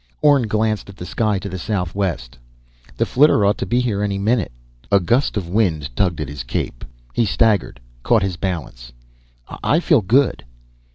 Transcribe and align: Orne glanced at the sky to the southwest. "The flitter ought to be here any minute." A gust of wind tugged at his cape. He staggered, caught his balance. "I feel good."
Orne 0.23 0.47
glanced 0.47 0.89
at 0.89 0.97
the 0.97 1.05
sky 1.05 1.37
to 1.37 1.47
the 1.47 1.59
southwest. 1.59 2.35
"The 2.97 3.05
flitter 3.05 3.45
ought 3.45 3.59
to 3.59 3.67
be 3.67 3.79
here 3.81 4.01
any 4.01 4.17
minute." 4.17 4.51
A 4.91 4.99
gust 4.99 5.37
of 5.37 5.47
wind 5.47 5.95
tugged 5.95 6.19
at 6.19 6.27
his 6.27 6.43
cape. 6.43 6.83
He 7.13 7.23
staggered, 7.23 7.79
caught 8.01 8.23
his 8.23 8.35
balance. 8.35 8.93
"I 9.61 9.79
feel 9.79 10.01
good." 10.01 10.43